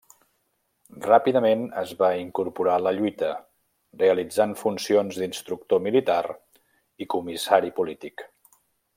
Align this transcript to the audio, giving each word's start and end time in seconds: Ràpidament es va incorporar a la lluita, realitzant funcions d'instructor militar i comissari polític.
Ràpidament 1.07 1.65
es 1.81 1.91
va 1.99 2.07
incorporar 2.21 2.77
a 2.79 2.83
la 2.85 2.93
lluita, 2.99 3.29
realitzant 4.01 4.55
funcions 4.65 5.19
d'instructor 5.23 5.83
militar 5.91 6.19
i 7.07 7.13
comissari 7.17 7.71
polític. 7.81 8.25